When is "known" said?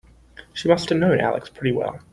0.97-1.19